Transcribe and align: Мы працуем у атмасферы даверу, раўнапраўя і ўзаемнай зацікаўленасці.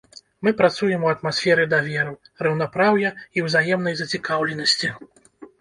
Мы 0.45 0.51
працуем 0.61 1.03
у 1.07 1.11
атмасферы 1.15 1.65
даверу, 1.75 2.13
раўнапраўя 2.47 3.13
і 3.41 3.45
ўзаемнай 3.49 3.95
зацікаўленасці. 4.01 4.95